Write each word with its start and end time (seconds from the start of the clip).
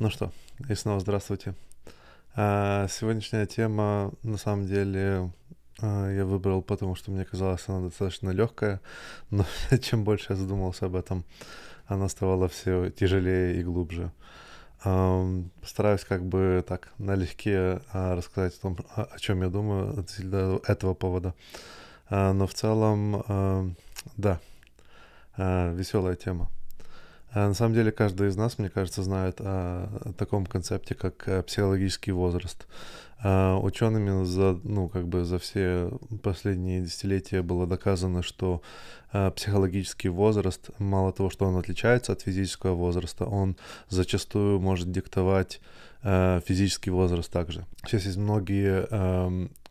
Ну 0.00 0.10
что, 0.10 0.32
и 0.68 0.74
снова 0.74 0.98
здравствуйте. 0.98 1.54
А, 2.34 2.88
сегодняшняя 2.88 3.46
тема, 3.46 4.10
на 4.24 4.38
самом 4.38 4.66
деле, 4.66 5.30
а, 5.80 6.10
я 6.10 6.24
выбрал, 6.24 6.62
потому 6.62 6.96
что 6.96 7.12
мне 7.12 7.24
казалось, 7.24 7.62
она 7.68 7.82
достаточно 7.82 8.30
легкая, 8.30 8.80
но 9.30 9.46
чем 9.80 10.02
больше 10.02 10.32
я 10.32 10.36
задумался 10.36 10.86
об 10.86 10.96
этом, 10.96 11.24
она 11.86 12.08
ставала 12.08 12.48
все 12.48 12.90
тяжелее 12.90 13.60
и 13.60 13.62
глубже. 13.62 14.10
Постараюсь 15.60 16.04
как 16.04 16.24
бы 16.26 16.64
так 16.66 16.92
налегке 16.98 17.80
а, 17.92 18.16
рассказать 18.16 18.56
о 18.58 18.60
том, 18.62 18.76
о, 18.96 19.16
чем 19.20 19.42
я 19.42 19.48
думаю 19.48 19.90
относительно 19.90 20.58
этого 20.66 20.94
повода. 20.94 21.34
Но 22.10 22.48
в 22.48 22.52
целом, 22.52 23.76
да, 24.16 24.40
веселая 25.38 26.16
тема. 26.16 26.50
А 27.34 27.48
на 27.48 27.54
самом 27.54 27.74
деле 27.74 27.90
каждый 27.90 28.28
из 28.28 28.36
нас, 28.36 28.58
мне 28.58 28.70
кажется, 28.70 29.02
знает 29.02 29.40
о 29.40 30.12
таком 30.16 30.46
концепте, 30.46 30.94
как 30.94 31.26
э, 31.26 31.42
психологический 31.42 32.12
возраст. 32.12 32.68
А 33.18 33.58
учеными 33.58 34.24
за, 34.24 34.60
ну, 34.62 34.88
как 34.88 35.08
бы 35.08 35.24
за 35.24 35.40
все 35.40 35.90
последние 36.22 36.82
десятилетия 36.82 37.42
было 37.42 37.66
доказано, 37.66 38.22
что 38.22 38.62
а, 39.12 39.30
психологический 39.30 40.10
возраст, 40.10 40.70
мало 40.78 41.12
того, 41.12 41.30
что 41.30 41.46
он 41.46 41.56
отличается 41.56 42.12
от 42.12 42.20
физического 42.20 42.74
возраста, 42.74 43.24
он 43.24 43.56
зачастую 43.88 44.60
может 44.60 44.90
диктовать 44.90 45.60
физический 46.02 46.90
возраст 46.90 47.32
также. 47.32 47.64
Сейчас 47.86 48.04
есть 48.04 48.18
многие 48.18 48.86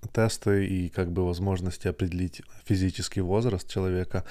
тесты 0.08 0.66
и 0.66 0.90
как 0.90 1.12
бы 1.12 1.26
возможности 1.26 1.88
определить 1.88 2.42
физический 2.66 3.22
возраст 3.22 3.70
человека 3.70 4.24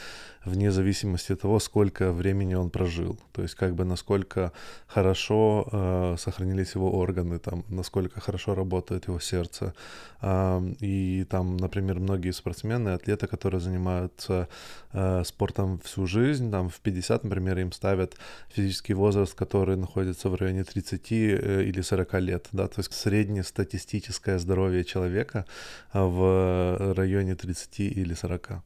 вне 0.45 0.73
зависимости 0.73 1.33
от 1.33 1.41
того, 1.41 1.61
сколько 1.61 2.12
времени 2.12 2.55
он 2.55 2.71
прожил. 2.71 3.19
То 3.33 3.43
есть 3.43 3.55
как 3.55 3.75
бы 3.75 3.85
насколько 3.85 4.53
хорошо 4.87 5.69
э, 5.73 6.17
сохранились 6.19 6.75
его 6.75 6.91
органы, 6.91 7.39
там, 7.39 7.64
насколько 7.69 8.20
хорошо 8.20 8.55
работает 8.55 9.09
его 9.09 9.20
сердце. 9.20 9.75
Э, 10.20 10.61
и 10.81 11.25
там, 11.31 11.56
например, 11.56 12.01
многие 12.01 12.33
спортсмены, 12.33 12.91
атлеты, 12.91 13.27
которые 13.27 13.61
занимаются 13.61 14.48
э, 14.92 15.23
спортом 15.25 15.79
всю 15.79 16.07
жизнь, 16.07 16.51
там 16.51 16.69
в 16.69 16.81
50, 16.81 17.25
например, 17.25 17.59
им 17.59 17.73
ставят 17.73 18.17
физический 18.48 18.95
возраст, 18.95 19.34
который 19.34 19.77
находится 19.77 20.29
в 20.29 20.34
районе 20.34 20.64
30 20.64 21.12
э, 21.12 21.64
или 21.64 21.81
40 21.83 22.14
лет. 22.14 22.48
Да? 22.53 22.67
То 22.67 22.81
есть 22.81 22.92
среднестатистическое 22.92 24.39
здоровье 24.39 24.84
человека 24.84 25.47
в 25.92 26.94
районе 26.94 27.34
30 27.34 27.80
или 27.80 28.14
40. 28.14 28.62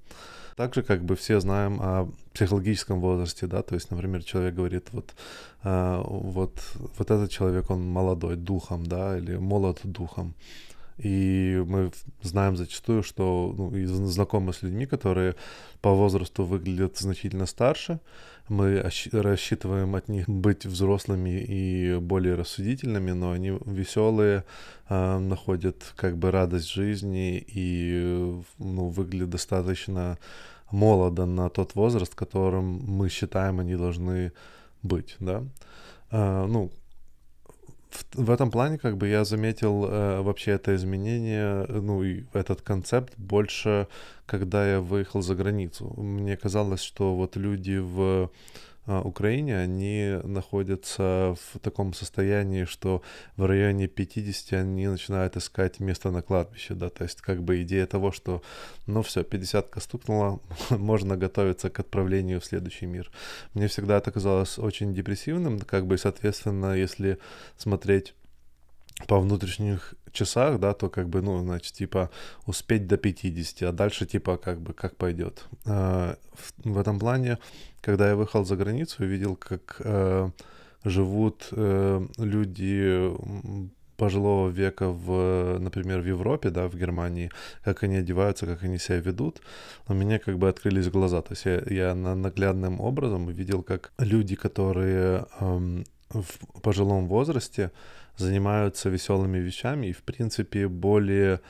Также 0.57 0.83
как 0.83 1.05
бы 1.05 1.17
все 1.17 1.39
знаем 1.41 1.81
о 1.83 2.09
психологическом 2.33 3.01
возрасте, 3.01 3.47
да, 3.47 3.63
то 3.63 3.75
есть, 3.75 3.91
например, 3.91 4.25
человек 4.25 4.55
говорит, 4.55 4.89
вот, 4.93 5.15
э, 5.65 6.03
вот, 6.07 6.63
вот 6.99 7.11
этот 7.11 7.31
человек, 7.31 7.71
он 7.71 7.87
молодой 7.87 8.37
духом, 8.37 8.87
да, 8.87 9.19
или 9.19 9.37
молод 9.37 9.81
духом. 9.85 10.35
И 10.99 11.63
мы 11.67 11.91
знаем 12.23 12.57
зачастую, 12.57 13.03
что 13.03 13.55
ну, 13.57 13.71
знакомы 14.07 14.53
с 14.53 14.63
людьми, 14.63 14.87
которые 14.87 15.35
по 15.81 15.93
возрасту 15.93 16.45
выглядят 16.45 16.97
значительно 16.97 17.47
старше. 17.47 18.01
Мы 18.49 18.83
рассчитываем 19.13 19.95
от 19.97 20.09
них 20.09 20.29
быть 20.29 20.65
взрослыми 20.65 21.45
и 21.49 21.99
более 21.99 22.37
рассудительными, 22.37 23.11
но 23.11 23.33
они 23.33 23.59
веселые, 23.67 24.45
э, 24.89 25.19
находят 25.19 25.93
как 25.97 26.17
бы 26.17 26.31
радость 26.31 26.71
жизни 26.71 27.45
и 27.47 28.41
ну, 28.59 28.89
выглядят 28.89 29.31
достаточно 29.31 30.19
молодо 30.71 31.27
на 31.27 31.51
тот 31.51 31.75
возраст, 31.75 32.15
которым 32.15 32.81
мы 32.87 33.09
считаем 33.09 33.61
они 33.61 33.77
должны 33.77 34.33
быть, 34.83 35.17
да. 35.19 35.43
Э, 36.11 36.47
ну, 36.47 36.71
в, 37.91 38.27
в 38.27 38.31
этом 38.31 38.51
плане 38.51 38.79
как 38.79 38.97
бы 38.97 39.09
я 39.09 39.25
заметил 39.25 39.85
э, 39.85 40.21
вообще 40.21 40.53
это 40.53 40.75
изменение, 40.75 41.67
ну 41.69 42.03
и 42.03 42.25
этот 42.33 42.63
концепт 42.63 43.13
больше, 43.17 43.89
когда 44.27 44.69
я 44.69 44.81
выехал 44.81 45.23
за 45.23 45.35
границу. 45.35 45.93
Мне 45.97 46.37
казалось, 46.37 46.83
что 46.83 47.15
вот 47.15 47.37
люди 47.37 47.79
в 47.79 48.31
Украине, 48.87 49.59
они 49.59 50.21
находятся 50.23 51.35
в 51.53 51.59
таком 51.59 51.93
состоянии, 51.93 52.65
что 52.65 53.03
в 53.37 53.45
районе 53.45 53.89
50 53.89 54.61
они 54.61 54.87
начинают 54.87 55.37
искать 55.37 55.81
место 55.81 56.11
на 56.11 56.23
кладбище, 56.23 56.75
да, 56.75 56.89
то 56.89 57.03
есть 57.03 57.21
как 57.21 57.43
бы 57.43 57.63
идея 57.63 57.87
того, 57.87 58.13
что, 58.13 58.43
ну 58.87 59.03
все, 59.03 59.23
50-ка 59.23 59.81
стукнула, 59.81 60.41
можно 60.71 61.17
готовиться 61.17 61.69
к 61.69 61.81
отправлению 61.81 62.41
в 62.41 62.45
следующий 62.45 62.87
мир. 62.87 63.11
Мне 63.55 63.67
всегда 63.67 63.99
это 63.99 64.13
казалось 64.13 64.59
очень 64.59 64.95
депрессивным, 64.95 65.59
как 65.61 65.87
бы, 65.87 65.99
соответственно, 65.99 66.75
если 66.75 67.19
смотреть 67.57 68.15
по 69.09 69.19
внутренних 69.19 69.95
часах, 70.17 70.59
да, 70.59 70.73
то 70.73 70.89
как 70.89 71.09
бы, 71.09 71.23
ну, 71.23 71.39
значит, 71.39 71.75
типа 71.75 72.11
успеть 72.47 72.87
до 72.87 72.97
50, 72.97 73.63
а 73.69 73.73
дальше 73.73 74.07
типа 74.07 74.37
как 74.37 74.61
бы 74.61 74.73
как 74.73 74.97
пойдет. 74.97 75.45
А, 75.67 76.17
в, 76.33 76.71
в 76.71 76.79
этом 76.79 76.99
плане, 76.99 77.39
когда 77.81 78.09
я 78.09 78.17
выехал 78.17 78.45
за 78.45 78.57
границу, 78.57 79.05
видел, 79.05 79.37
как 79.37 79.77
э, 79.81 80.31
живут 80.85 81.49
э, 81.53 82.07
люди 82.19 83.11
пожилого 83.97 84.49
века 84.49 84.89
в, 84.89 85.59
например, 85.59 86.01
в 86.01 86.07
Европе, 86.07 86.51
да, 86.51 86.69
в 86.69 86.77
Германии, 86.77 87.31
как 87.65 87.83
они 87.83 87.97
одеваются, 87.97 88.47
как 88.47 88.63
они 88.63 88.79
себя 88.79 88.99
ведут, 88.99 89.41
у 89.89 89.95
меня 89.95 90.19
как 90.19 90.39
бы 90.39 90.49
открылись 90.49 90.89
глаза. 90.89 91.23
То 91.23 91.33
есть 91.33 91.47
я, 91.47 91.63
я 91.67 91.95
на 91.95 92.15
наглядным 92.15 92.81
образом 92.81 93.27
увидел, 93.27 93.63
как 93.63 93.93
люди, 93.99 94.37
которые 94.37 95.27
эм, 95.41 95.85
в 96.11 96.61
пожилом 96.63 97.09
возрасте 97.09 97.71
занимаются 98.17 98.89
веселыми 98.89 99.39
вещами 99.39 99.89
и, 99.89 99.93
в 99.93 100.03
принципе, 100.03 100.69
более 100.69 101.41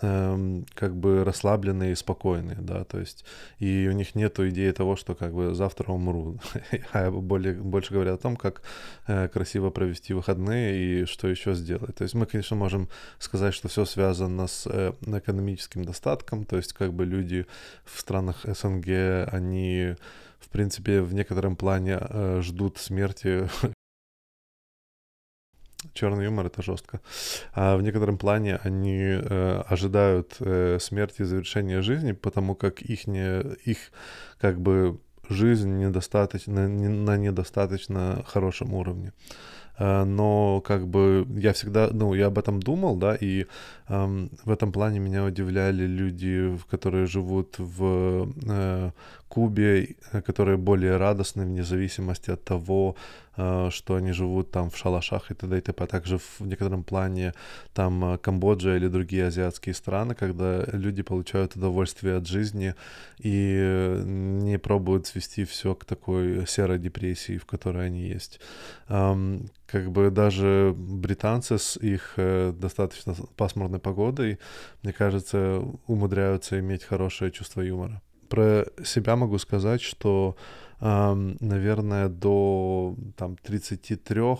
эм, 0.00 0.66
как 0.74 0.96
бы 0.96 1.24
расслабленные 1.24 1.92
и 1.92 1.94
спокойные, 1.94 2.56
да, 2.60 2.84
то 2.84 2.98
есть 2.98 3.24
и 3.58 3.88
у 3.88 3.92
них 3.92 4.14
нет 4.14 4.38
идеи 4.40 4.70
того, 4.72 4.96
что 4.96 5.14
как 5.14 5.34
бы 5.34 5.54
завтра 5.54 5.92
умру, 5.92 6.38
а 6.92 7.10
более, 7.10 7.54
больше 7.54 7.92
говорят 7.92 8.18
о 8.18 8.22
том, 8.22 8.36
как 8.36 8.62
э, 9.06 9.28
красиво 9.28 9.70
провести 9.70 10.14
выходные 10.14 11.02
и 11.02 11.04
что 11.06 11.28
еще 11.28 11.54
сделать. 11.54 11.96
То 11.96 12.02
есть 12.04 12.14
мы, 12.14 12.26
конечно, 12.26 12.56
можем 12.56 12.88
сказать, 13.18 13.54
что 13.54 13.68
все 13.68 13.84
связано 13.84 14.46
с 14.46 14.66
э, 14.66 14.92
экономическим 15.06 15.84
достатком, 15.84 16.44
то 16.44 16.56
есть 16.56 16.72
как 16.72 16.92
бы 16.92 17.04
люди 17.04 17.46
в 17.84 18.00
странах 18.00 18.44
СНГ, 18.44 19.28
они 19.32 19.96
в 20.40 20.50
принципе, 20.50 21.00
в 21.00 21.14
некотором 21.14 21.56
плане 21.56 21.98
э, 22.00 22.40
ждут 22.42 22.78
смерти 22.78 23.48
черный 25.94 26.24
юмор 26.24 26.46
это 26.46 26.62
жестко. 26.62 27.00
А 27.52 27.76
в 27.76 27.82
некотором 27.82 28.18
плане 28.18 28.56
они 28.56 29.00
э, 29.00 29.62
ожидают 29.68 30.36
э, 30.40 30.78
смерти 30.80 31.22
и 31.22 31.24
завершения 31.24 31.80
жизни, 31.80 32.12
потому 32.12 32.54
как 32.54 32.82
их 32.82 33.06
не 33.06 33.40
их 33.64 33.78
как 34.38 34.60
бы 34.60 34.98
жизнь 35.28 35.78
недостаточно 35.78 36.68
не, 36.68 36.88
на 36.88 37.16
недостаточно 37.16 38.24
хорошем 38.26 38.74
уровне. 38.74 39.12
Э, 39.78 40.04
но 40.04 40.60
как 40.60 40.86
бы 40.86 41.26
я 41.36 41.52
всегда, 41.52 41.90
ну, 41.92 42.14
я 42.14 42.26
об 42.26 42.38
этом 42.38 42.60
думал, 42.60 42.96
да, 42.96 43.16
и 43.16 43.46
эм, 43.88 44.30
в 44.44 44.50
этом 44.50 44.72
плане 44.72 44.98
меня 45.00 45.24
удивляли 45.24 45.86
люди, 45.86 46.58
которые 46.70 47.06
живут 47.06 47.56
в 47.58 48.28
э, 48.46 48.90
Кубе, 49.34 49.96
э, 50.12 50.22
которые 50.22 50.56
более 50.56 50.96
радостны 50.96 51.44
вне 51.44 51.64
зависимости 51.64 52.30
от 52.30 52.44
того, 52.44 52.94
э, 53.36 53.70
что 53.70 53.96
они 53.96 54.12
живут 54.12 54.50
там 54.50 54.70
в 54.70 54.76
шалашах 54.76 55.30
и 55.30 55.34
т.д. 55.34 55.58
и 55.58 55.60
т.п. 55.60 55.84
А 55.84 55.86
также 55.86 56.18
в 56.18 56.40
некотором 56.40 56.84
плане 56.84 57.32
там 57.72 58.04
э, 58.04 58.18
Камбоджа 58.18 58.76
или 58.76 58.88
другие 58.88 59.26
азиатские 59.26 59.74
страны, 59.74 60.14
когда 60.14 60.64
люди 60.72 61.02
получают 61.02 61.56
удовольствие 61.56 62.16
от 62.16 62.28
жизни 62.28 62.74
и 63.18 64.02
не 64.04 64.58
пробуют 64.58 65.06
свести 65.06 65.44
все 65.44 65.74
к 65.74 65.84
такой 65.84 66.46
серой 66.46 66.78
депрессии, 66.78 67.38
в 67.38 67.44
которой 67.44 67.86
они 67.86 68.02
есть. 68.02 68.40
Как 69.66 69.90
бы 69.90 70.10
даже 70.10 70.74
британцы 70.76 71.58
с 71.58 71.76
их 71.76 72.14
достаточно 72.16 73.14
пасмурной 73.36 73.78
погодой, 73.78 74.38
мне 74.82 74.92
кажется, 74.92 75.62
умудряются 75.86 76.60
иметь 76.60 76.84
хорошее 76.84 77.30
чувство 77.30 77.62
юмора. 77.62 78.02
Про 78.28 78.66
себя 78.84 79.16
могу 79.16 79.38
сказать, 79.38 79.80
что, 79.80 80.36
э, 80.80 81.14
наверное, 81.40 82.08
до 82.08 82.96
там, 83.16 83.36
33 83.36 84.38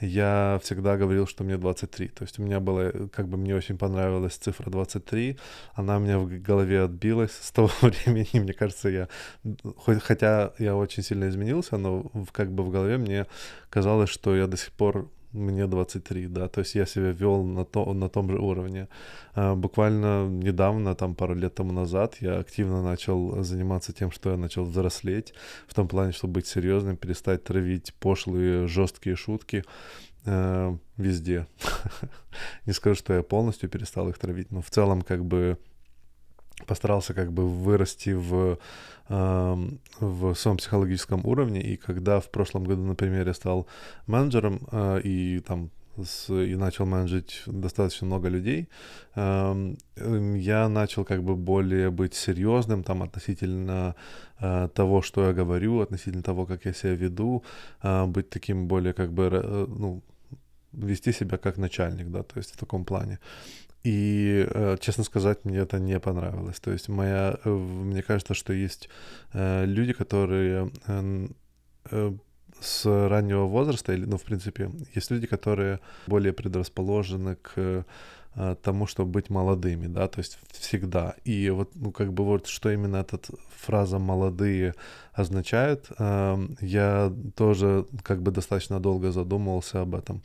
я 0.00 0.60
всегда 0.62 0.96
говорил, 0.96 1.26
что 1.26 1.44
мне 1.44 1.56
23. 1.56 2.08
То 2.08 2.24
есть 2.24 2.38
у 2.38 2.42
меня 2.42 2.60
было, 2.60 3.08
как 3.08 3.28
бы 3.28 3.36
мне 3.36 3.54
очень 3.54 3.78
понравилась 3.78 4.34
цифра 4.34 4.70
23, 4.70 5.38
она 5.74 5.96
у 5.96 6.00
меня 6.00 6.18
в 6.18 6.28
голове 6.42 6.82
отбилась 6.82 7.32
с 7.32 7.50
того 7.50 7.70
времени, 7.80 8.40
мне 8.40 8.52
кажется, 8.52 8.88
я, 8.88 9.08
хоть, 9.76 10.02
хотя 10.02 10.52
я 10.58 10.76
очень 10.76 11.02
сильно 11.02 11.28
изменился, 11.28 11.76
но 11.78 12.10
как 12.32 12.52
бы 12.52 12.62
в 12.64 12.70
голове 12.70 12.98
мне 12.98 13.26
казалось, 13.70 14.10
что 14.10 14.36
я 14.36 14.46
до 14.46 14.56
сих 14.56 14.72
пор 14.72 15.10
мне 15.36 15.66
23, 15.66 16.26
да, 16.28 16.48
то 16.48 16.60
есть 16.60 16.74
я 16.74 16.86
себя 16.86 17.12
вел 17.12 17.44
на, 17.44 17.64
то, 17.64 17.92
на 17.92 18.08
том 18.08 18.30
же 18.30 18.38
уровне. 18.38 18.88
А, 19.34 19.54
буквально 19.54 20.26
недавно, 20.26 20.94
там 20.94 21.14
пару 21.14 21.34
лет 21.34 21.54
тому 21.54 21.72
назад, 21.72 22.16
я 22.20 22.38
активно 22.38 22.82
начал 22.82 23.42
заниматься 23.42 23.92
тем, 23.92 24.10
что 24.10 24.30
я 24.30 24.36
начал 24.36 24.64
взрослеть, 24.64 25.34
в 25.66 25.74
том 25.74 25.88
плане, 25.88 26.12
чтобы 26.12 26.34
быть 26.34 26.46
серьезным, 26.46 26.96
перестать 26.96 27.44
травить 27.44 27.94
пошлые, 28.00 28.66
жесткие 28.66 29.16
шутки, 29.16 29.64
э, 30.24 30.76
везде. 30.96 31.46
Не 32.66 32.72
скажу, 32.72 32.96
что 32.96 33.14
я 33.14 33.22
полностью 33.22 33.68
перестал 33.68 34.08
их 34.08 34.18
травить, 34.18 34.50
но 34.50 34.60
в 34.60 34.70
целом 34.70 35.02
как 35.02 35.24
бы 35.24 35.58
постарался 36.66 37.14
как 37.14 37.32
бы 37.32 37.48
вырасти 37.48 38.10
в, 38.10 38.58
э, 39.08 39.56
в 40.00 40.34
своем 40.34 40.56
психологическом 40.56 41.24
уровне, 41.24 41.60
и 41.60 41.76
когда 41.76 42.20
в 42.20 42.30
прошлом 42.30 42.64
году, 42.64 42.82
например, 42.82 43.26
я 43.26 43.34
стал 43.34 43.66
менеджером 44.06 44.60
э, 44.72 45.00
и 45.04 45.40
там 45.40 45.70
с, 46.04 46.30
и 46.30 46.56
начал 46.56 46.86
менеджить 46.86 47.42
достаточно 47.46 48.06
много 48.06 48.28
людей, 48.28 48.68
э, 49.14 49.74
я 50.36 50.68
начал 50.68 51.04
как 51.04 51.22
бы 51.22 51.36
более 51.36 51.90
быть 51.90 52.14
серьезным 52.14 52.82
там 52.82 53.02
относительно 53.02 53.94
э, 54.40 54.68
того, 54.74 55.02
что 55.02 55.26
я 55.26 55.32
говорю, 55.32 55.80
относительно 55.80 56.22
того, 56.22 56.46
как 56.46 56.66
я 56.66 56.72
себя 56.72 56.94
веду, 56.94 57.42
э, 57.82 58.06
быть 58.06 58.28
таким 58.28 58.68
более 58.68 58.92
как 58.92 59.12
бы, 59.12 59.66
ну, 59.68 60.02
вести 60.72 61.12
себя 61.12 61.38
как 61.38 61.58
начальник, 61.58 62.10
да, 62.10 62.22
то 62.22 62.38
есть 62.38 62.52
в 62.52 62.56
таком 62.56 62.84
плане. 62.84 63.18
И, 63.86 64.44
э, 64.50 64.76
честно 64.80 65.04
сказать, 65.04 65.44
мне 65.44 65.58
это 65.58 65.78
не 65.78 66.00
понравилось. 66.00 66.58
То 66.58 66.72
есть 66.72 66.88
моя, 66.88 67.38
э, 67.44 67.50
мне 67.50 68.02
кажется, 68.02 68.34
что 68.34 68.52
есть 68.52 68.88
э, 69.32 69.64
люди, 69.64 69.92
которые 69.92 70.70
с 72.60 73.08
раннего 73.08 73.44
возраста, 73.44 73.92
или, 73.92 74.06
ну, 74.06 74.16
в 74.16 74.22
принципе, 74.22 74.70
есть 74.96 75.10
люди, 75.12 75.26
которые 75.28 75.78
более 76.08 76.32
предрасположены 76.32 77.36
к 77.36 77.84
тому, 78.62 78.86
чтобы 78.86 79.12
быть 79.12 79.30
молодыми, 79.30 79.86
да, 79.86 80.08
то 80.08 80.18
есть 80.20 80.38
всегда. 80.50 81.14
И 81.24 81.50
вот, 81.50 81.70
ну, 81.76 81.92
как 81.92 82.12
бы 82.12 82.24
вот, 82.24 82.48
что 82.48 82.70
именно 82.70 82.96
эта 82.96 83.18
фраза 83.66 83.98
«молодые» 83.98 84.74
означает, 85.12 85.86
эм, 85.98 86.56
я 86.60 87.12
тоже 87.34 87.86
как 88.02 88.20
бы 88.20 88.30
достаточно 88.32 88.80
долго 88.80 89.12
задумывался 89.12 89.80
об 89.80 89.94
этом. 89.94 90.22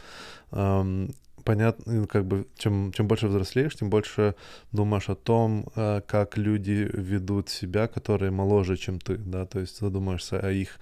Понятно, 1.43 1.93
ну, 1.93 2.07
как 2.07 2.25
бы, 2.25 2.45
чем, 2.57 2.91
чем 2.93 3.07
больше 3.07 3.27
взрослеешь, 3.27 3.75
тем 3.75 3.89
больше 3.89 4.35
думаешь 4.71 5.09
о 5.09 5.15
том, 5.15 5.65
э, 5.75 6.01
как 6.07 6.37
люди 6.37 6.89
ведут 6.93 7.49
себя, 7.49 7.87
которые 7.87 8.31
моложе, 8.31 8.77
чем 8.77 8.99
ты, 8.99 9.17
да, 9.17 9.45
то 9.45 9.59
есть 9.59 9.79
задумаешься 9.79 10.39
о 10.39 10.51
их 10.51 10.79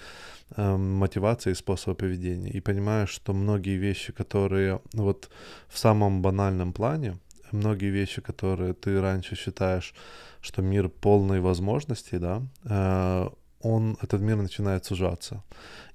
э, 0.57 0.77
мотивации 0.77 1.51
и 1.51 1.55
способе 1.55 1.95
поведения, 1.95 2.51
и 2.51 2.61
понимаешь, 2.61 3.09
что 3.09 3.33
многие 3.33 3.77
вещи, 3.77 4.13
которые 4.13 4.79
вот 4.93 5.29
в 5.67 5.77
самом 5.77 6.21
банальном 6.21 6.73
плане, 6.73 7.17
многие 7.51 7.91
вещи, 7.91 8.21
которые 8.21 8.73
ты 8.73 9.01
раньше 9.01 9.35
считаешь, 9.35 9.93
что 10.41 10.61
мир 10.61 10.89
полный 10.89 11.39
возможностей, 11.39 12.19
да, 12.19 12.41
э, 12.65 13.29
он, 13.61 13.97
этот 14.01 14.21
мир 14.21 14.37
начинает 14.37 14.85
сужаться. 14.85 15.43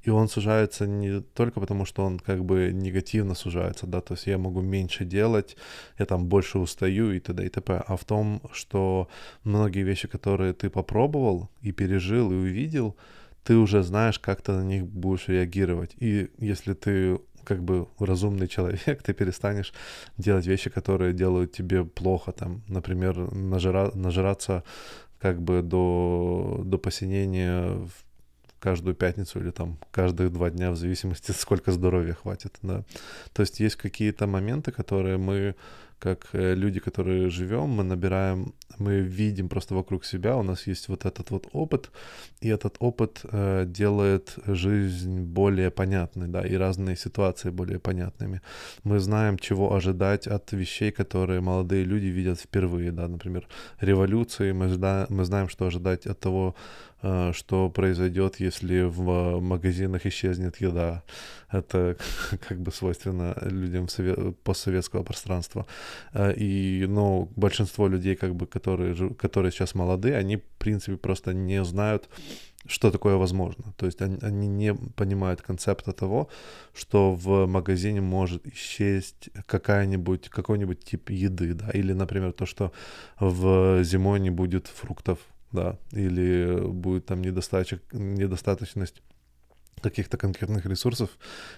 И 0.05 0.11
он 0.11 0.29
сужается 0.29 0.87
не 0.87 1.21
только 1.21 1.61
потому, 1.61 1.87
что 1.87 2.05
он 2.05 2.19
как 2.19 2.45
бы 2.45 2.71
негативно 2.73 3.35
сужается, 3.35 3.87
да, 3.87 4.01
то 4.01 4.15
есть 4.15 4.27
я 4.27 4.39
могу 4.39 4.61
меньше 4.61 5.05
делать, 5.05 5.57
я 5.99 6.05
там 6.05 6.27
больше 6.27 6.59
устаю 6.59 7.13
и 7.13 7.21
т.д. 7.21 7.47
и 7.47 7.49
т.п., 7.49 7.83
а 7.87 7.97
в 7.97 8.05
том, 8.05 8.43
что 8.53 9.09
многие 9.45 9.83
вещи, 9.83 10.07
которые 10.07 10.53
ты 10.53 10.69
попробовал 10.69 11.49
и 11.63 11.73
пережил 11.73 12.33
и 12.33 12.35
увидел, 12.35 12.97
ты 13.45 13.57
уже 13.57 13.83
знаешь, 13.83 14.19
как 14.19 14.43
ты 14.43 14.53
на 14.53 14.65
них 14.65 14.87
будешь 14.87 15.29
реагировать. 15.29 15.97
И 15.99 16.31
если 16.39 16.75
ты 16.75 17.19
как 17.45 17.63
бы 17.63 17.87
разумный 17.99 18.49
человек, 18.49 19.03
ты 19.05 19.13
перестанешь 19.13 19.73
делать 20.19 20.47
вещи, 20.47 20.71
которые 20.71 21.13
делают 21.13 21.53
тебе 21.53 21.85
плохо, 21.85 22.33
там, 22.33 22.63
например, 22.69 23.33
нажира, 23.35 23.91
нажираться 23.95 24.65
как 25.19 25.41
бы 25.41 25.63
до, 25.63 26.63
до 26.65 26.79
посинения 26.79 27.89
каждую 28.65 28.95
пятницу 28.95 29.41
или 29.41 29.51
там 29.51 29.77
каждые 29.91 30.31
два 30.31 30.49
дня, 30.49 30.71
в 30.71 30.77
зависимости, 30.77 31.33
сколько 31.39 31.71
здоровья 31.71 32.15
хватит, 32.15 32.57
да. 32.63 32.83
То 33.35 33.43
есть 33.43 33.61
есть 33.61 33.77
какие-то 33.77 34.27
моменты, 34.27 34.73
которые 34.73 35.19
мы 35.19 35.55
как 36.05 36.29
э, 36.35 36.55
люди, 36.55 36.81
которые 36.81 37.31
живем, 37.31 37.69
мы 37.81 37.83
набираем, 37.83 38.53
мы 38.79 39.01
видим 39.01 39.49
просто 39.49 39.75
вокруг 39.75 40.05
себя, 40.05 40.37
у 40.37 40.43
нас 40.43 40.67
есть 40.69 40.89
вот 40.89 41.07
этот 41.07 41.31
вот 41.31 41.49
опыт, 41.53 41.91
и 42.43 42.49
этот 42.49 42.77
опыт 42.79 43.21
э, 43.33 43.65
делает 43.67 44.39
жизнь 44.47 45.21
более 45.21 45.71
понятной, 45.71 46.29
да, 46.29 46.47
и 46.47 46.57
разные 46.57 46.97
ситуации 46.97 47.51
более 47.51 47.79
понятными. 47.79 48.41
Мы 48.85 48.99
знаем, 48.99 49.39
чего 49.39 49.75
ожидать 49.75 50.27
от 50.27 50.53
вещей, 50.53 50.91
которые 50.91 51.41
молодые 51.41 51.85
люди 51.85 52.07
видят 52.07 52.39
впервые, 52.41 52.93
да, 52.93 53.09
например, 53.09 53.49
революции, 53.81 54.53
мы, 54.53 54.69
зна- 54.69 55.07
мы 55.09 55.25
знаем, 55.25 55.49
что 55.49 55.67
ожидать 55.67 56.07
от 56.07 56.21
того, 56.21 56.55
э, 57.03 57.33
что 57.33 57.71
произойдет, 57.71 58.41
если 58.41 58.83
в 58.83 59.41
магазинах 59.41 60.07
исчезнет 60.07 60.61
еда. 60.61 61.03
Это 61.55 61.97
как 62.49 62.59
бы 62.59 62.73
свойственно 62.73 63.37
людям 63.43 63.87
постсоветского 64.43 65.03
пространства. 65.05 65.67
Э, 66.13 66.33
и, 66.37 66.87
ну, 66.89 67.29
большинство 67.37 67.89
людей, 67.89 68.17
как 68.17 68.35
бы, 68.35 68.47
которые, 68.47 69.15
которые 69.15 69.53
сейчас 69.53 69.75
молодые, 69.75 70.17
они, 70.17 70.37
в 70.37 70.43
принципе, 70.59 70.97
просто 70.97 71.35
не 71.35 71.65
знают, 71.65 72.09
что 72.67 72.91
такое 72.91 73.17
возможно. 73.17 73.75
То 73.77 73.87
есть 73.87 74.01
они, 74.03 74.19
они 74.23 74.49
не 74.49 74.75
понимают 74.75 75.43
концепта 75.43 75.93
того, 75.93 76.29
что 76.75 77.15
в 77.15 77.47
магазине 77.47 78.01
может 78.01 78.47
исчесть 78.47 79.31
какая-нибудь, 79.47 80.29
какой-нибудь 80.29 80.85
тип 80.85 81.11
еды, 81.11 81.55
да, 81.55 81.71
или, 81.71 81.93
например, 81.93 82.33
то, 82.33 82.47
что 82.47 82.73
в 83.21 83.83
зимой 83.85 84.21
не 84.21 84.31
будет 84.31 84.67
фруктов, 84.67 85.19
да, 85.53 85.77
или 85.93 86.59
будет 86.67 87.07
там 87.07 87.23
недостаточность, 87.23 87.93
недостаточность 87.93 89.03
каких-то 89.83 90.17
конкретных 90.17 90.65
ресурсов 90.65 91.11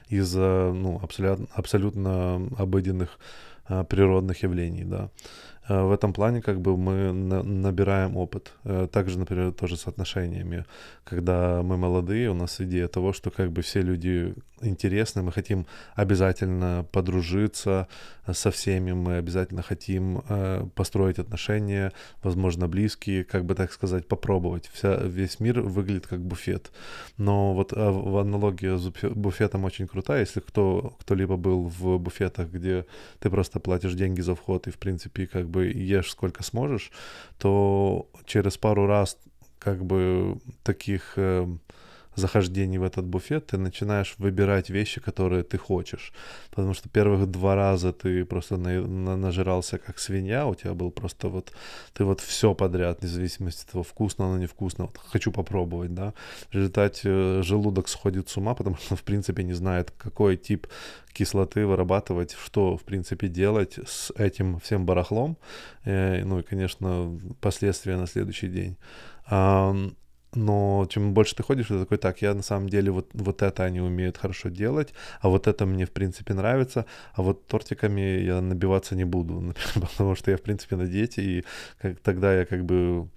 из-за 0.09 0.73
ну, 0.75 0.99
абсолютно, 1.01 1.47
абсолютно 1.53 2.35
обыденных 2.59 3.11
а, 3.11 3.56
природных 3.89 4.43
явлений, 4.43 4.85
да. 4.85 5.11
А, 5.69 5.85
в 5.85 5.93
этом 5.93 6.13
плане 6.13 6.43
как 6.43 6.61
бы 6.61 6.77
мы 6.77 7.13
набираем 7.13 8.17
опыт. 8.17 8.53
Э, 8.65 8.89
также, 8.91 9.19
например, 9.19 9.53
тоже 9.53 9.77
с 9.77 9.87
отношениями. 9.87 10.65
Когда 11.05 11.63
мы 11.63 11.77
молодые, 11.77 12.31
у 12.31 12.35
нас 12.35 12.61
идея 12.61 12.89
того, 12.89 13.13
что 13.13 13.31
как 13.31 13.51
бы 13.51 13.63
все 13.63 13.83
люди 13.83 14.35
интересны, 14.63 15.23
мы 15.23 15.33
хотим 15.33 15.67
обязательно 15.95 16.87
подружиться 16.93 17.89
со 18.33 18.51
всеми, 18.51 18.93
мы 18.93 19.17
обязательно 19.17 19.63
хотим 19.63 20.23
э, 20.29 20.67
построить 20.75 21.19
отношения, 21.19 21.93
возможно, 22.23 22.69
близкие, 22.69 23.25
как 23.25 23.45
бы 23.45 23.55
так 23.55 23.73
сказать, 23.73 24.09
попробовать. 24.09 24.71
Вся, 24.73 24.97
весь 24.97 25.41
мир 25.41 25.61
выглядит 25.61 26.07
как 26.07 26.21
буфет. 26.21 26.71
Но 27.19 27.55
вот 27.55 27.73
в 27.73 28.19
аналогии 28.19 28.77
с 28.77 28.91
буфетом 29.15 29.65
очень 29.65 29.87
крутая. 29.87 30.21
Если 30.21 30.41
кто, 30.41 30.97
кто-либо 31.01 31.37
был 31.37 31.69
в 31.69 31.99
буфетах, 31.99 32.49
где 32.49 32.87
ты 33.19 33.31
просто 33.31 33.61
платишь 33.61 33.95
деньги 33.95 34.21
за 34.21 34.35
вход 34.35 34.67
и, 34.67 34.71
в 34.71 34.79
принципе, 34.79 35.27
как 35.27 35.49
бы 35.49 35.56
ешь 35.65 36.11
сколько 36.11 36.43
сможешь, 36.43 36.91
то 37.39 38.09
через 38.25 38.57
пару 38.57 38.87
раз 38.87 39.19
как 39.59 39.85
бы 39.85 40.39
таких 40.63 41.19
захождений 42.17 42.79
в 42.79 42.83
этот 42.83 43.05
буфет, 43.05 43.47
ты 43.47 43.59
начинаешь 43.59 44.15
выбирать 44.19 44.71
вещи, 44.71 45.01
которые 45.01 45.43
ты 45.43 45.59
хочешь. 45.59 46.13
Потому 46.51 46.75
что 46.75 46.89
первых 46.89 47.31
два 47.31 47.55
раза 47.55 47.93
ты 47.93 48.25
просто 48.25 48.57
на, 48.57 48.81
на, 48.81 49.17
нажирался 49.17 49.79
как 49.79 49.99
свинья, 49.99 50.47
у 50.47 50.55
тебя 50.55 50.75
был 50.75 50.91
просто 50.91 51.29
вот, 51.29 51.53
ты 51.93 52.05
вот 52.05 52.21
все 52.21 52.55
подряд, 52.55 53.01
вне 53.01 53.11
зависимости 53.11 53.65
от 53.65 53.73
того, 53.73 53.85
вкусно 53.85 54.27
оно, 54.27 54.39
невкусно, 54.39 54.87
вот 54.87 54.99
хочу 54.99 55.31
попробовать, 55.31 55.95
да. 55.95 56.15
В 56.51 56.55
результате 56.55 57.09
э, 57.09 57.43
желудок 57.43 57.89
сходит 57.89 58.29
с 58.29 58.37
ума, 58.37 58.55
потому 58.55 58.77
что, 58.77 58.97
в 58.97 59.03
принципе, 59.03 59.43
не 59.45 59.55
знает, 59.55 59.93
какой 59.99 60.37
тип 60.37 60.67
кислоты 61.13 61.67
вырабатывать, 61.67 62.37
что, 62.45 62.77
в 62.77 62.85
принципе, 62.85 63.29
делать 63.29 63.79
с 63.87 64.11
этим 64.17 64.59
всем 64.61 64.87
барахлом, 64.87 65.37
э, 65.85 66.25
ну 66.25 66.39
и, 66.39 66.43
конечно, 66.43 67.19
последствия 67.41 67.97
на 67.97 68.07
следующий 68.07 68.49
день 68.49 68.77
но 70.35 70.87
чем 70.91 71.15
больше 71.15 71.35
ты 71.35 71.43
ходишь, 71.43 71.69
ты 71.69 71.79
такой, 71.79 71.99
так, 71.99 72.23
я 72.23 72.35
на 72.35 72.43
самом 72.43 72.69
деле 72.69 72.91
вот, 72.91 73.09
вот 73.15 73.43
это 73.43 73.65
они 73.65 73.81
умеют 73.81 74.19
хорошо 74.19 74.49
делать, 74.49 74.93
а 75.21 75.29
вот 75.29 75.47
это 75.47 75.67
мне, 75.67 75.87
в 75.87 75.93
принципе, 75.93 76.35
нравится, 76.35 76.87
а 77.15 77.23
вот 77.23 77.47
тортиками 77.47 78.21
я 78.21 78.41
набиваться 78.41 78.95
не 78.97 79.05
буду, 79.05 79.55
потому 79.75 80.15
что 80.15 80.31
я, 80.31 80.37
в 80.37 80.43
принципе, 80.43 80.77
на 80.77 80.87
диете, 80.87 81.23
и 81.23 81.45
как, 81.81 81.99
тогда 82.01 82.35
я 82.35 82.45
как 82.45 82.65
бы 82.65 83.09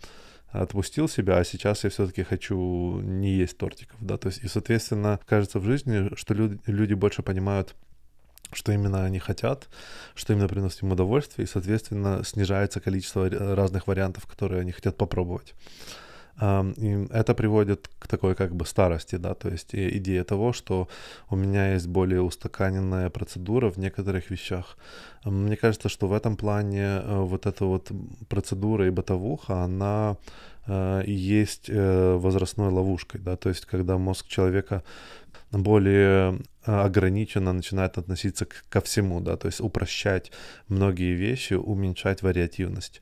отпустил 0.51 1.07
себя, 1.07 1.37
а 1.37 1.43
сейчас 1.43 1.83
я 1.83 1.89
все-таки 1.89 2.23
хочу 2.23 2.99
не 3.01 3.33
есть 3.33 3.57
тортиков, 3.57 3.97
да, 3.99 4.17
то 4.17 4.29
есть, 4.29 4.43
и, 4.43 4.47
соответственно, 4.47 5.19
кажется 5.25 5.59
в 5.59 5.65
жизни, 5.65 6.15
что 6.15 6.33
люди, 6.33 6.59
люди 6.65 6.93
больше 6.93 7.21
понимают, 7.21 7.75
что 8.51 8.71
именно 8.71 9.05
они 9.05 9.19
хотят, 9.19 9.67
что 10.15 10.33
именно 10.33 10.47
приносит 10.47 10.81
им 10.81 10.91
удовольствие, 10.91 11.45
и, 11.45 11.49
соответственно, 11.49 12.23
снижается 12.23 12.79
количество 12.79 13.29
разных 13.29 13.87
вариантов, 13.87 14.25
которые 14.25 14.61
они 14.61 14.71
хотят 14.71 14.97
попробовать. 14.97 15.53
И 16.41 17.08
это 17.12 17.34
приводит 17.34 17.89
к 18.00 18.08
такой 18.08 18.34
как 18.36 18.55
бы 18.55 18.65
старости, 18.65 19.17
да, 19.17 19.34
то 19.34 19.50
есть 19.50 19.75
идея 19.75 20.24
того, 20.24 20.53
что 20.53 20.88
у 21.29 21.36
меня 21.36 21.74
есть 21.74 21.88
более 21.88 22.22
устаканенная 22.22 23.10
процедура 23.10 23.69
в 23.69 23.77
некоторых 23.77 24.29
вещах. 24.29 24.77
Мне 25.25 25.58
кажется, 25.58 25.89
что 25.89 26.08
в 26.08 26.13
этом 26.13 26.38
плане 26.38 27.01
э, 27.03 27.19
вот 27.19 27.46
эта 27.46 27.65
вот 27.65 27.91
процедура 28.29 28.88
и 28.88 28.89
бытовуха, 28.89 29.63
она 29.63 30.15
э, 30.65 31.03
есть 31.05 31.69
э, 31.69 32.15
возрастной 32.15 32.72
ловушкой, 32.72 33.19
да, 33.19 33.36
то 33.36 33.50
есть 33.50 33.65
когда 33.65 33.98
мозг 33.98 34.27
человека 34.27 34.84
более 35.51 36.39
ограниченно 36.69 37.53
начинает 37.53 37.97
относиться 37.97 38.45
к, 38.45 38.63
ко 38.69 38.79
всему, 38.81 39.21
да, 39.21 39.38
то 39.38 39.47
есть 39.47 39.61
упрощать 39.61 40.31
многие 40.67 41.13
вещи, 41.13 41.53
уменьшать 41.53 42.21
вариативность. 42.21 43.01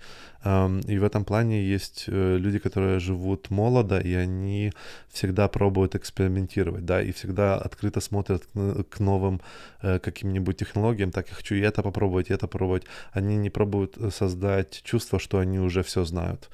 И 0.88 0.97
в 1.00 1.03
этом 1.03 1.25
плане 1.25 1.63
есть 1.63 2.05
э, 2.07 2.38
люди, 2.38 2.59
которые 2.59 3.00
живут 3.00 3.50
молодо, 3.50 4.00
и 4.00 4.13
они 4.13 4.71
всегда 5.09 5.47
пробуют 5.47 5.95
экспериментировать, 5.95 6.86
да, 6.86 7.01
и 7.01 7.12
всегда 7.12 7.57
открыто 7.57 8.01
смотрят 8.01 8.43
к 8.89 9.00
новым 9.00 9.41
э, 9.81 10.00
каким-нибудь 10.00 10.57
технологиям, 10.57 11.12
так, 11.12 11.27
я 11.29 11.36
хочу 11.36 11.55
и 11.55 11.59
это 11.59 11.81
попробовать, 11.81 12.29
и 12.29 12.33
это 12.33 12.47
попробовать. 12.47 12.83
Они 13.12 13.36
не 13.36 13.50
пробуют 13.50 13.97
э, 13.97 14.09
создать 14.12 14.81
чувство, 14.83 15.19
что 15.19 15.39
они 15.39 15.59
уже 15.59 15.81
все 15.81 16.05
знают. 16.05 16.50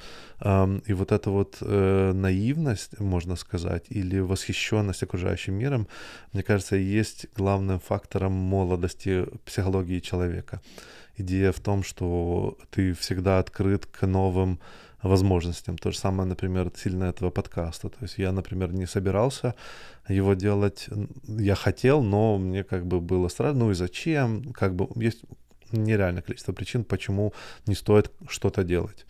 И 0.88 0.94
вот 0.94 1.12
эта 1.14 1.30
вот 1.30 1.62
наивность, 1.62 3.00
можно 3.00 3.38
сказать, 3.38 3.86
или 3.88 4.20
восхищенность 4.20 5.04
окружающим 5.04 5.54
миром, 5.54 5.88
мне 6.34 6.44
кажется, 6.44 6.76
есть 6.76 7.03
главным 7.36 7.80
фактором 7.80 8.34
молодости 8.34 9.26
психологии 9.46 10.00
человека 10.00 10.62
идея 11.18 11.52
в 11.52 11.60
том, 11.60 11.84
что 11.84 12.58
ты 12.72 12.94
всегда 12.94 13.40
открыт 13.40 13.86
к 13.86 14.08
новым 14.08 14.60
возможностям. 15.04 15.78
То 15.78 15.92
же 15.92 15.98
самое, 15.98 16.28
например, 16.28 16.72
сильно 16.76 17.06
этого 17.06 17.30
подкаста. 17.30 17.90
То 17.90 17.98
есть 18.02 18.18
я, 18.18 18.32
например, 18.32 18.74
не 18.74 18.86
собирался 18.86 19.54
его 20.08 20.34
делать. 20.34 20.90
Я 21.28 21.56
хотел, 21.56 22.02
но 22.02 22.38
мне 22.38 22.64
как 22.64 22.86
бы 22.86 23.02
было 23.02 23.28
страшно. 23.28 23.60
Ну 23.60 23.72
и 23.72 23.74
зачем? 23.74 24.54
Как 24.54 24.76
бы 24.76 24.88
есть 24.96 25.24
нереальное 25.78 26.22
количество 26.22 26.54
причин, 26.54 26.84
почему 26.84 27.34
не 27.66 27.76
стоит 27.76 28.12
что-то 28.28 28.64
делать. 28.64 29.06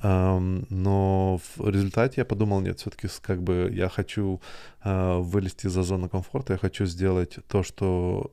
Но 0.00 1.40
в 1.56 1.68
результате 1.68 2.20
я 2.20 2.24
подумал, 2.24 2.60
нет, 2.60 2.78
все-таки 2.78 3.08
как 3.20 3.42
бы 3.42 3.68
я 3.74 3.88
хочу 3.88 4.40
а, 4.80 5.18
вылезти 5.18 5.66
за 5.66 5.82
зону 5.82 6.08
комфорта, 6.08 6.52
я 6.52 6.58
хочу 6.58 6.86
сделать 6.86 7.38
то, 7.48 7.64
что 7.64 8.32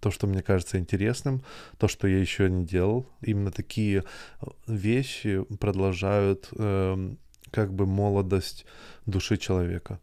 то, 0.00 0.10
что 0.10 0.26
мне 0.26 0.42
кажется 0.42 0.78
интересным, 0.78 1.42
то, 1.78 1.88
что 1.88 2.06
я 2.06 2.18
еще 2.18 2.48
не 2.48 2.64
делал. 2.64 3.06
Именно 3.20 3.50
такие 3.50 4.04
э, 4.40 4.46
вещи 4.66 5.44
продолжают 5.58 6.48
э, 6.52 7.14
как 7.50 7.72
бы 7.72 7.86
молодость 7.86 8.64
души 9.06 9.36
человека. 9.36 10.00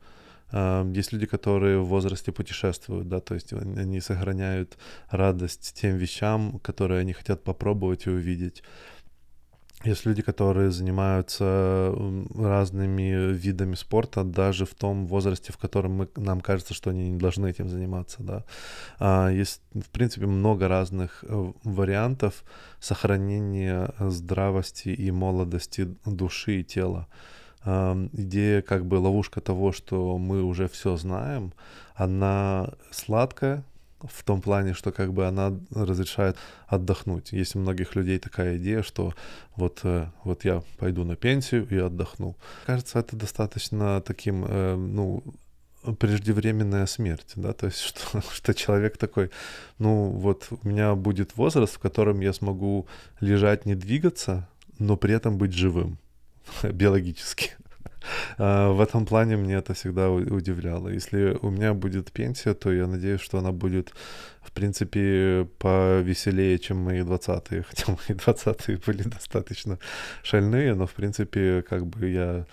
Есть 0.51 1.11
люди, 1.11 1.25
которые 1.25 1.79
в 1.79 1.87
возрасте 1.87 2.31
путешествуют, 2.31 3.09
да, 3.09 3.19
то 3.19 3.33
есть 3.33 3.51
они 3.51 3.99
сохраняют 3.99 4.77
радость 5.09 5.73
тем 5.75 5.97
вещам, 5.97 6.59
которые 6.59 7.01
они 7.01 7.13
хотят 7.13 7.43
попробовать 7.43 8.05
и 8.05 8.11
увидеть. 8.11 8.63
Есть 9.85 10.05
люди, 10.05 10.23
которые 10.23 10.71
занимаются 10.71 11.93
разными 12.35 13.33
видами 13.33 13.75
спорта, 13.75 14.23
даже 14.23 14.65
в 14.65 14.73
том 14.73 15.05
возрасте, 15.05 15.53
в 15.53 15.57
котором 15.57 15.91
мы, 15.91 16.07
нам 16.15 16.41
кажется, 16.41 16.73
что 16.73 16.89
они 16.89 17.11
не 17.11 17.19
должны 17.19 17.47
этим 17.47 17.69
заниматься. 17.69 18.23
Да. 18.23 18.45
А 18.99 19.29
есть, 19.29 19.61
в 19.73 19.89
принципе, 19.89 20.25
много 20.25 20.67
разных 20.67 21.23
э, 21.23 21.51
вариантов 21.63 22.43
сохранения 22.79 23.93
здравости 23.99 24.89
и 24.89 25.11
молодости 25.11 25.95
души 26.05 26.61
и 26.61 26.63
тела. 26.63 27.07
Идея, 27.65 28.61
как 28.61 28.85
бы 28.85 28.95
ловушка 28.95 29.41
того, 29.41 29.71
что 29.71 30.17
мы 30.17 30.43
уже 30.43 30.67
все 30.67 30.97
знаем, 30.97 31.51
она 31.95 32.69
сладкая, 32.91 33.63
в 34.01 34.23
том 34.23 34.41
плане, 34.41 34.73
что 34.73 34.91
как 34.91 35.13
бы 35.13 35.25
она 35.25 35.53
разрешает 35.71 36.37
отдохнуть. 36.67 37.31
Есть 37.31 37.55
у 37.55 37.59
многих 37.59 37.95
людей 37.95 38.19
такая 38.19 38.57
идея, 38.57 38.83
что 38.83 39.13
вот, 39.55 39.79
э, 39.83 40.07
вот 40.23 40.45
я 40.45 40.61
пойду 40.77 41.03
на 41.03 41.15
пенсию 41.15 41.67
и 41.69 41.77
отдохну. 41.77 42.35
Кажется, 42.65 42.99
это 42.99 43.15
достаточно 43.15 44.01
таким, 44.01 44.45
э, 44.47 44.75
ну, 44.75 45.23
преждевременная 45.99 46.85
смерть, 46.87 47.33
да, 47.35 47.53
то 47.53 47.67
есть 47.67 47.79
что, 47.81 48.21
что 48.31 48.53
человек 48.53 48.97
такой, 48.97 49.31
ну 49.77 50.09
вот 50.09 50.47
у 50.49 50.67
меня 50.67 50.95
будет 50.95 51.37
возраст, 51.37 51.75
в 51.75 51.79
котором 51.79 52.21
я 52.21 52.33
смогу 52.33 52.87
лежать, 53.21 53.65
не 53.65 53.75
двигаться, 53.75 54.47
но 54.79 54.97
при 54.97 55.13
этом 55.13 55.37
быть 55.37 55.53
живым 55.53 55.97
биологически. 56.63 57.51
А, 58.37 58.71
в 58.71 58.81
этом 58.81 59.05
плане 59.05 59.37
мне 59.37 59.55
это 59.55 59.73
всегда 59.73 60.09
удивляло. 60.11 60.89
Если 60.89 61.37
у 61.41 61.49
меня 61.49 61.73
будет 61.73 62.11
пенсия, 62.11 62.53
то 62.53 62.71
я 62.71 62.87
надеюсь, 62.87 63.21
что 63.21 63.39
она 63.39 63.51
будет, 63.51 63.93
в 64.41 64.51
принципе, 64.51 65.47
повеселее, 65.57 66.59
чем 66.59 66.77
мои 66.77 67.01
20-е. 67.01 67.63
Хотя 67.69 67.91
мои 67.91 68.17
20-е 68.17 68.79
были 68.85 69.03
достаточно 69.03 69.79
шальные, 70.23 70.75
но, 70.75 70.85
в 70.85 70.93
принципе, 70.93 71.63
как 71.67 71.85
бы 71.85 72.09
я 72.09 72.45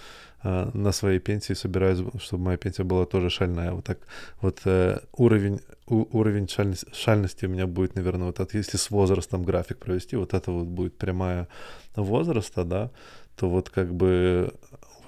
а, 0.43 0.71
на 0.75 0.93
своей 0.93 1.21
пенсии 1.21 1.55
собираюсь, 1.55 2.01
чтобы 2.19 2.45
моя 2.45 2.57
пенсия 2.57 2.85
была 2.85 3.05
тоже 3.07 3.31
шальная. 3.31 3.73
Вот 3.73 3.85
так 3.85 3.99
вот 4.41 4.61
э, 4.65 4.99
уровень, 5.17 5.61
у, 5.87 6.07
уровень 6.19 6.49
шальности, 6.49 6.87
шальности 6.93 7.47
у 7.47 7.49
меня 7.49 7.67
будет, 7.67 7.95
наверное, 7.95 8.27
вот 8.27 8.41
это, 8.41 8.57
если 8.57 8.77
с 8.77 8.91
возрастом 8.91 9.45
график 9.45 9.79
провести, 9.79 10.17
вот 10.17 10.35
это 10.35 10.51
вот 10.51 10.67
будет 10.67 10.99
прямая 10.99 11.49
возраста, 11.95 12.65
да, 12.65 12.91
то 13.37 13.49
вот 13.49 13.71
как 13.71 13.95
бы 13.95 14.53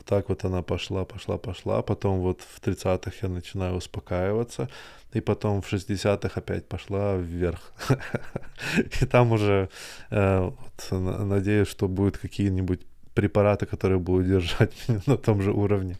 так 0.04 0.28
вот 0.28 0.44
она 0.44 0.62
пошла, 0.62 1.04
пошла, 1.04 1.38
пошла. 1.38 1.82
Потом 1.82 2.20
вот 2.20 2.40
в 2.42 2.60
30-х 2.60 3.12
я 3.22 3.28
начинаю 3.28 3.76
успокаиваться. 3.76 4.68
И 5.12 5.20
потом 5.20 5.62
в 5.62 5.72
60-х 5.72 6.32
опять 6.34 6.68
пошла 6.68 7.16
вверх. 7.16 7.72
И 9.00 9.06
там 9.06 9.32
уже 9.32 9.68
э, 10.10 10.50
надеюсь, 10.90 11.68
что 11.68 11.88
будут 11.88 12.18
какие-нибудь 12.18 12.80
препараты, 13.14 13.66
которые 13.66 13.98
будут 13.98 14.26
держать 14.26 14.88
меня 14.88 15.00
на 15.06 15.16
том 15.16 15.42
же 15.42 15.52
уровне 15.52 15.96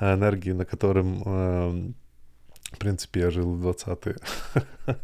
энергии, 0.00 0.52
на 0.52 0.64
котором, 0.64 1.22
э, 1.26 1.92
в 2.72 2.78
принципе, 2.78 3.20
я 3.20 3.30
жил 3.30 3.54
в 3.54 3.66
20-е. 3.66 4.16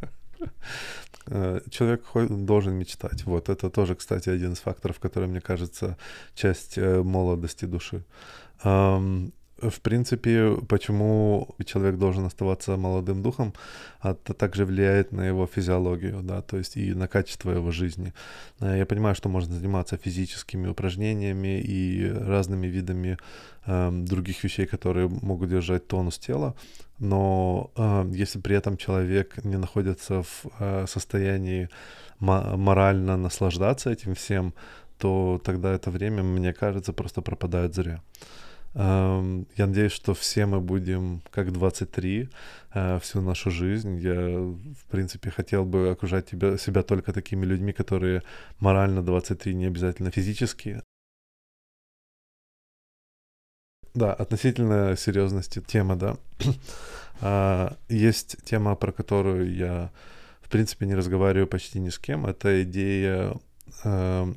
Э, 1.29 1.61
человек 1.71 2.03
должен 2.15 2.75
мечтать. 2.75 3.25
Вот 3.27 3.49
это 3.49 3.71
тоже, 3.71 3.95
кстати, 3.95 4.29
один 4.29 4.53
из 4.53 4.59
факторов, 4.59 4.99
который, 4.99 5.29
мне 5.29 5.41
кажется, 5.41 5.97
часть 6.35 6.79
молодости 6.79 7.65
души 7.65 8.03
в 9.71 9.81
принципе, 9.81 10.57
почему 10.69 11.49
человек 11.65 11.97
должен 11.99 12.25
оставаться 12.25 12.77
молодым 12.77 13.23
духом, 13.23 13.53
это 14.03 14.35
также 14.35 14.65
влияет 14.65 15.13
на 15.13 15.29
его 15.29 15.47
физиологию, 15.47 16.23
да, 16.23 16.43
то 16.43 16.59
есть 16.59 16.77
и 16.77 16.95
на 16.95 17.09
качество 17.09 17.51
его 17.51 17.71
жизни. 17.71 18.13
Э, 18.61 18.79
я 18.79 18.87
понимаю, 18.87 19.15
что 19.15 19.29
можно 19.29 19.55
заниматься 19.55 19.97
физическими 19.97 20.69
упражнениями 20.69 21.61
и 21.61 22.11
разными 22.11 22.67
видами 22.67 23.17
э, 23.67 23.91
других 23.93 24.45
вещей, 24.45 24.67
которые 24.67 25.09
могут 25.09 25.51
держать 25.51 25.87
тонус 25.87 26.19
тела, 26.19 26.55
но 26.99 27.71
э, 27.77 28.05
если 28.13 28.41
при 28.41 28.57
этом 28.57 28.77
человек 28.77 29.45
не 29.45 29.59
находится 29.59 30.23
в 30.23 30.45
э, 30.61 30.87
состоянии 30.87 31.69
морально 32.21 33.17
наслаждаться 33.17 33.91
этим 33.91 34.15
всем, 34.15 34.55
то 34.99 35.41
тогда 35.45 35.73
это 35.75 35.91
время, 35.91 36.23
мне 36.23 36.53
кажется, 36.53 36.93
просто 36.93 37.23
пропадает 37.23 37.75
зря. 37.75 38.01
Я 38.75 39.67
надеюсь, 39.67 39.93
что 39.93 40.15
все 40.15 40.47
мы 40.47 40.61
будем 40.61 41.23
как 41.31 41.53
23 41.53 42.31
э, 42.73 42.99
всю 43.01 43.21
нашу 43.21 43.51
жизнь. 43.51 43.99
Я, 43.99 44.15
в 44.15 44.85
принципе, 44.91 45.31
хотел 45.31 45.67
бы 45.67 45.91
окружать 45.91 46.31
тебя, 46.31 46.57
себя 46.57 46.83
только 46.83 47.13
такими 47.13 47.45
людьми, 47.45 47.73
которые 47.75 48.23
морально 48.61 49.03
23, 49.03 49.55
не 49.55 49.67
обязательно 49.67 50.11
физически. 50.11 50.83
Да, 53.95 54.15
относительно 54.15 54.97
серьезности 54.97 55.61
тема, 55.61 55.97
да. 55.97 56.17
А, 57.25 57.77
есть 57.89 58.37
тема, 58.45 58.75
про 58.75 58.91
которую 58.91 59.55
я, 59.55 59.93
в 60.41 60.49
принципе, 60.49 60.87
не 60.87 60.97
разговариваю 60.97 61.47
почти 61.47 61.79
ни 61.79 61.91
с 61.91 61.99
кем. 61.99 62.27
Это 62.27 62.65
идея 62.65 63.35
э, 63.85 64.35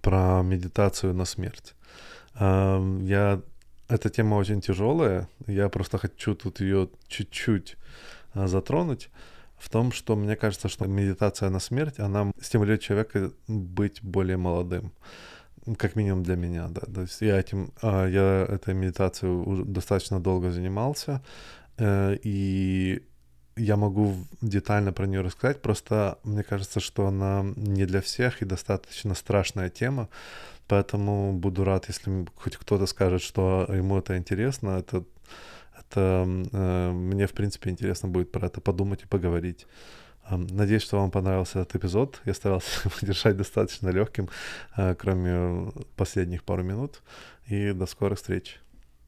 про 0.00 0.42
медитацию 0.42 1.14
на 1.14 1.24
смерть. 1.24 1.74
Я... 2.40 3.42
Эта 3.88 4.08
тема 4.08 4.36
очень 4.36 4.60
тяжелая, 4.60 5.28
я 5.48 5.68
просто 5.68 5.98
хочу 5.98 6.36
тут 6.36 6.60
ее 6.60 6.88
чуть-чуть 7.08 7.76
а, 8.34 8.46
затронуть 8.46 9.10
в 9.58 9.68
том, 9.68 9.92
что 9.92 10.16
мне 10.16 10.36
кажется, 10.36 10.68
что 10.68 10.86
медитация 10.86 11.50
на 11.50 11.58
смерть, 11.60 11.98
она 11.98 12.32
стимулирует 12.40 12.82
человека 12.82 13.32
быть 13.48 14.02
более 14.02 14.36
молодым. 14.36 14.92
Как 15.76 15.96
минимум 15.96 16.22
для 16.22 16.36
меня, 16.36 16.68
да. 16.68 16.80
То 16.80 17.02
есть 17.02 17.20
я 17.20 17.38
этим, 17.38 17.72
а, 17.82 18.06
я 18.06 18.46
этой 18.48 18.74
медитацией 18.74 19.32
уже 19.32 19.64
достаточно 19.64 20.20
долго 20.20 20.50
занимался, 20.50 21.22
э, 21.76 22.16
и 22.22 23.02
я 23.56 23.76
могу 23.76 24.14
детально 24.40 24.92
про 24.92 25.06
нее 25.06 25.20
рассказать, 25.20 25.60
просто 25.60 26.18
мне 26.24 26.42
кажется, 26.42 26.80
что 26.80 27.06
она 27.06 27.44
не 27.56 27.84
для 27.84 28.00
всех 28.00 28.40
и 28.40 28.46
достаточно 28.46 29.14
страшная 29.14 29.68
тема, 29.68 30.08
Поэтому 30.70 31.32
буду 31.32 31.64
рад, 31.64 31.88
если 31.88 32.24
хоть 32.36 32.56
кто-то 32.56 32.86
скажет, 32.86 33.22
что 33.22 33.66
ему 33.68 33.98
это 33.98 34.16
интересно. 34.16 34.78
Это, 34.78 35.02
это 35.76 36.24
э, 36.52 36.92
мне, 36.92 37.26
в 37.26 37.32
принципе, 37.32 37.70
интересно 37.70 38.08
будет 38.08 38.30
про 38.30 38.46
это 38.46 38.60
подумать 38.60 39.02
и 39.02 39.06
поговорить. 39.06 39.66
Э, 40.30 40.36
надеюсь, 40.36 40.82
что 40.82 40.98
вам 40.98 41.10
понравился 41.10 41.58
этот 41.58 41.74
эпизод. 41.74 42.20
Я 42.24 42.34
старался 42.34 42.70
его 42.84 42.94
держать 43.02 43.36
достаточно 43.36 43.88
легким, 43.88 44.28
э, 44.76 44.94
кроме 44.94 45.72
последних 45.96 46.44
пару 46.44 46.62
минут. 46.62 47.02
И 47.48 47.72
до 47.72 47.86
скорых 47.86 48.18
встреч. 48.18 48.60